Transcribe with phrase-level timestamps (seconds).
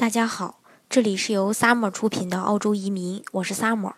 [0.00, 3.92] 大家好，这里是由 Summer 出品的澳洲移民，我是 Summer。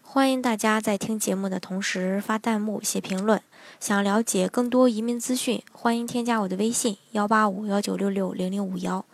[0.00, 3.42] 欢迎大家在听节目的同时发弹幕、写评论。
[3.78, 9.04] 想了解更多移民资讯，欢迎添加我的微信幺八五幺九六六零零五幺，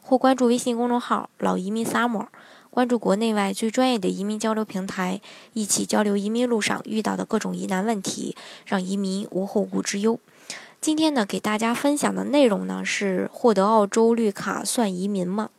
[0.00, 2.28] 或关注微信公众号“老移民 Summer”，
[2.70, 5.20] 关注国内外最专业的移民交流平台，
[5.54, 10.20] 一起交流移民路上遇到的各种疑难问题，让移民无后顾之忧。
[10.80, 15.50] 今天呢，给大家分享的内容呢是：获得澳洲绿卡算移民吗？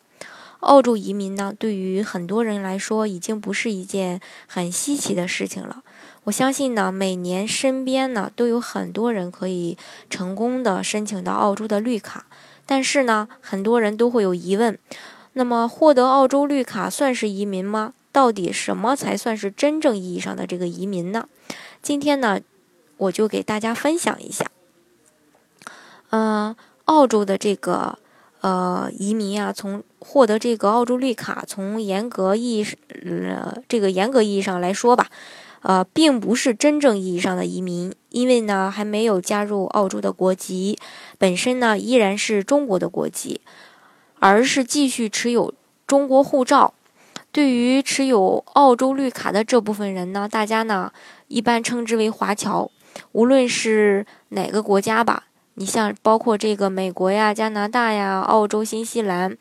[0.65, 5.83] 澳洲移民呢，对于很多人来说，已经不是一件很稀奇的事情了。
[6.23, 9.77] 我相信呢，每年身边呢都有很多人可以
[10.09, 12.25] 成功的申请到澳洲的绿卡。
[12.65, 14.79] 但是呢，很多人都会有疑问：
[15.33, 17.93] 那么获得澳洲绿卡算是移民吗？
[18.11, 21.29] 到底什么才算是真正意义上的这个移民呢？
[21.83, 22.41] 今天呢，
[22.97, 24.49] 我就给大家分享一下。
[26.09, 27.99] 嗯，澳洲的这个。
[28.45, 32.67] 呃，移民啊，从获得这个澳洲绿卡，从严格意义
[33.03, 35.07] 呃这个严格意义上来说吧，
[35.63, 40.77] 呃，并不是真正意义上的移民，因为呢还没有加入澳洲的国籍，
[41.17, 43.41] 本身呢依然是中国的国籍，
[44.19, 45.51] 而是继续持有
[45.87, 46.75] 中国护照。
[47.31, 50.91] 对于持有澳洲绿卡的这部分人呢，大家呢
[51.29, 52.69] 一般称之为华侨，
[53.13, 55.23] 无论是哪个国家吧。
[55.55, 59.37] 你像包括这个美国呀、加拿大呀、澳洲、新西兰，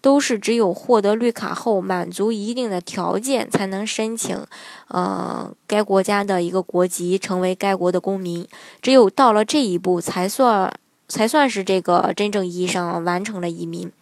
[0.00, 4.46] 都是只有获得绿卡后，满足一定的条件，才能申请，
[4.88, 8.48] 呃，该国家的一个国籍，成为该国的公民。
[8.80, 10.72] 只有到了这一步，才算
[11.06, 13.92] 才算是这个真正意义上完成了移民。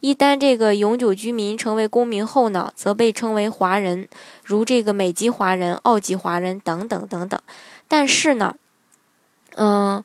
[0.00, 4.08] 一旦这个永久居民成为公民后呢，则被称为华人，
[4.42, 7.38] 如这个美籍华人、澳籍华人等等等等。
[7.86, 8.54] 但是呢，
[9.56, 10.02] 嗯。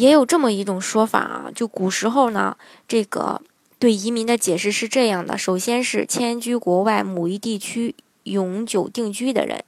[0.00, 2.56] 也有这么一种说法啊，就古时候呢，
[2.88, 3.42] 这个
[3.78, 9.58] 对移民的解释是这样的：首先是迁居国外某一地区永久定居的人；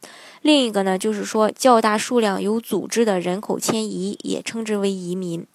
[0.40, 5.46] 另一个呢，就是说较大数量有组织的人口迁移，也称之为移民。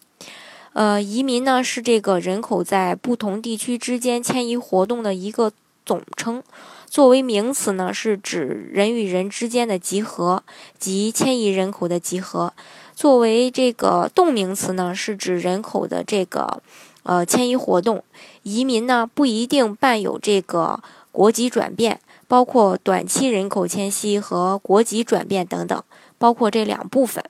[0.74, 5.52] 呃，移民呢是这个人口在不同地区之间迁移活动的一个
[5.88, 6.44] 总称。
[6.86, 10.44] 作为名词呢，是指人与人之间的集合
[10.78, 12.54] 及迁移人口的集合。
[12.96, 16.62] 作为这个动名词呢，是指人口的这个
[17.04, 18.04] 呃迁移活动。
[18.44, 20.82] 移民呢不一定伴有这个
[21.12, 25.84] 国籍转变，包括短期人口迁徙和国籍转变等等，
[26.18, 27.24] 包括这两部分。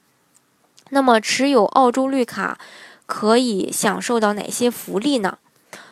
[0.92, 2.58] 那么持有澳洲绿卡
[3.06, 5.40] 可以享受到哪些福利呢？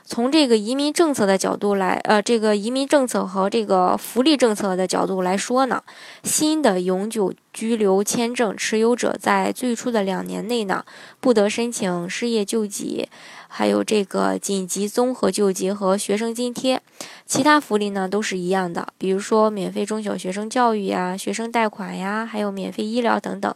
[0.08, 5.82] 从这个移民政策的角度来，呃，这个移民政策和这个福利政策的角度来说呢，
[6.24, 10.86] 新的永久居留签证持有者在最初的两年内呢，
[11.20, 13.10] 不得申请失业救济，
[13.48, 16.80] 还有这个紧急综合救济和学生津贴，
[17.26, 23.52] 其他福利呢都是一样的，比如说免费中小学生教育呀、学生贷款呀，还有免费医疗等等。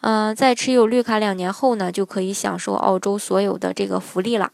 [0.00, 4.50] 嗯，在持有绿卡两年后呢，就可以享受澳洲所有的这个福利了。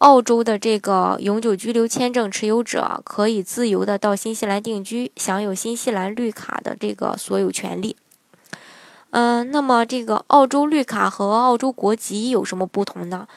[0.00, 7.94] 澳洲的这个永久居留签证持有者可以自由的到新西兰定居，享有新西兰绿卡的这个所有权利。
[9.10, 13.28] 嗯，那么这个澳洲绿卡和澳洲国籍有什么不同呢？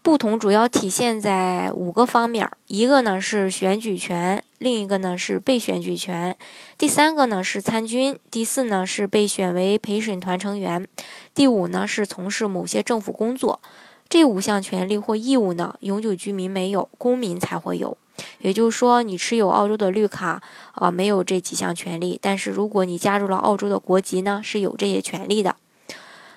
[0.00, 6.34] 不同主要体现在五个方面，一个呢是选举权，另一个呢是被选举权，
[6.78, 10.88] 第三个呢是参军，第四呢是被选为陪审团成员，
[11.34, 13.60] 第五呢是从事某些政府工作。
[14.08, 17.96] 这五项权利或义务呢，永久居民没有，公民才会有。
[18.40, 20.42] 也就是说，你持有澳洲的绿卡，
[20.72, 22.18] 啊，没有这几项权利。
[22.20, 25.56] 但是，如果你加入了澳洲的国籍呢，是有这些权利的。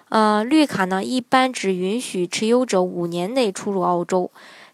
[0.10, 4.30] 呃，绿卡呢，一般只允许持有者五年内出入澳洲，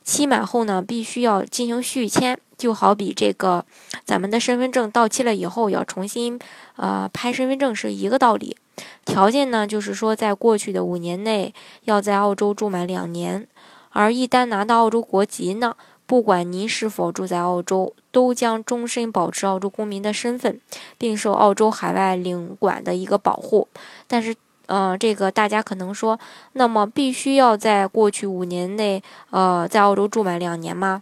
[0.08, 2.40] 期满后呢，必须要进行续签。
[2.58, 3.66] 就好比这个，
[4.04, 6.40] 咱们的身份证到期了以后，要重新
[6.78, 8.58] 呃拍身份证是一个道理。
[9.06, 11.54] 条件呢，就是说，在过去的五年内
[11.84, 13.48] 要在澳洲住满两年，
[13.90, 15.76] 而一旦拿到澳洲国籍呢，
[16.08, 20.60] 不管您是否住在澳洲，都将终身保持澳洲公民的身份，
[20.98, 23.68] 并受澳洲海外领馆的一个保护。
[24.08, 24.36] 但是，
[24.68, 26.20] 呃，这个大家可能说，
[26.54, 31.02] 那么必须要在过去五年内，呃，在澳洲住满两年吗？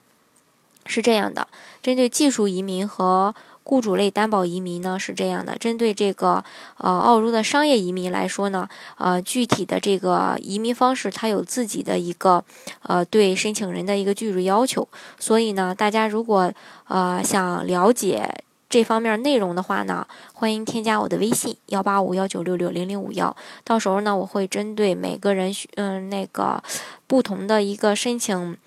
[0.86, 1.48] 是这样的，
[1.84, 3.36] 针对技术移民和。
[3.68, 6.44] 雇主类担保移民呢是这样的，针对这个
[6.78, 8.70] 呃澳洲的商业移民来说呢，
[9.00, 12.44] 呃具体的这个移民方式它有自己的一个
[12.84, 16.54] 呃对申请人的一个居住要求，所以呢，大家如果
[16.90, 18.32] 呃想了解
[18.70, 26.64] 这方面内容的话呢，欢迎添加我的微信幺八五幺九六六零零五幺，到时候呢我会针对每个人嗯那个
[27.08, 28.58] 不同的一个申请。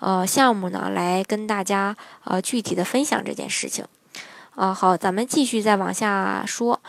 [0.00, 3.84] 呃项目呢，来跟大家呃具体的分享这件事情。
[4.54, 6.80] 啊，好，咱们继续再往下说。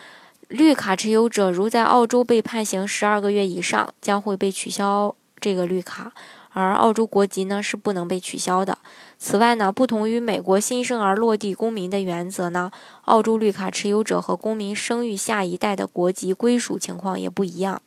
[0.48, 6.12] 绿卡持有者如在澳洲被判刑十二个月以上，将会被取消这个绿卡，
[6.59, 8.77] 而澳洲国籍呢是不能被取消的。
[9.17, 12.71] 此外呢，不同于美国新生儿落地公民的原则呢，
[13.06, 17.81] 澳洲绿卡持有者和公民生育下一代的国籍归属情况也不一样。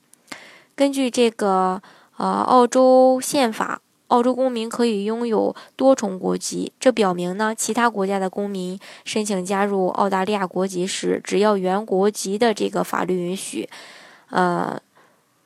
[0.74, 1.82] 根据这个
[2.16, 3.80] 呃澳洲宪法。
[4.08, 13.66] 澳洲公民可以拥有多重国籍，这表明呢，其他国家的公民申请加入澳大利亚国籍时，只要原国籍的这个法律允许，
[14.28, 14.78] 呃，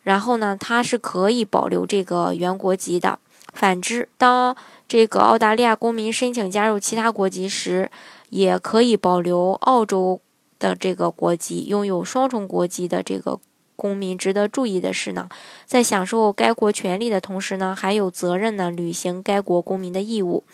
[0.06, 3.18] 然后呢，他是可以保留这个原国籍的。
[3.52, 4.56] 反之，当
[4.86, 7.90] 这个澳大利亚公民申请加入其他国籍时，
[8.30, 10.20] 也可以保留澳洲
[10.60, 13.40] 的这个国籍，拥有双重国籍的这个。
[13.78, 15.28] 公民值得注意的是呢，
[15.66, 20.44] 在享受该国权利的同时呢，还有责任呢履行该国公民的义务。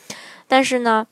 [0.48, 1.06] 但是呢，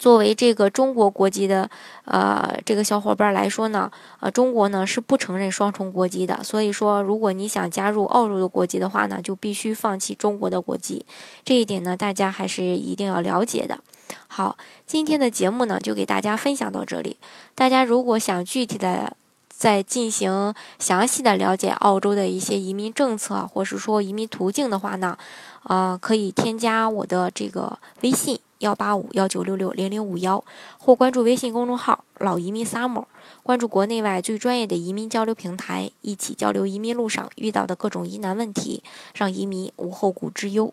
[0.00, 1.68] 作为这个中国国籍的
[2.06, 6.42] 呃这个小伙伴来说呢，呃中国呢是不承认双重国籍的。
[6.42, 11.04] 所以说，如果你想加入澳洲的国籍的话呢，就必须放弃中国的国籍。
[11.44, 13.78] 这一点呢，大家还是一定要了解的。
[14.26, 14.56] 好，
[14.86, 17.18] 今天的节目呢就给大家分享到这里。
[17.54, 19.14] 大家如果想具体的。
[19.60, 25.18] 在进行详细的了解澳洲的一些移民政策，或是说移民途径的话呢，
[25.64, 30.42] 呃，可以添加我的这个微信幺八五幺九六六零零五幺，
[30.78, 33.04] 或关注微信公众号“老移民 summer”，
[33.42, 38.82] 关注国内外最专业的移民交流平台，一起交流移民路上遇到的各种疑难问题，
[39.12, 40.72] 让移民无后顾之忧。